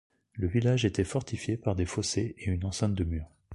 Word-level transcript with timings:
Le 0.33 0.47
village 0.47 0.83
était 0.83 1.03
fortifié 1.03 1.57
par 1.57 1.75
des 1.75 1.85
fossés 1.85 2.33
et 2.39 2.45
une 2.45 2.65
enceinte 2.65 2.95
de 2.95 3.03
mur. 3.03 3.29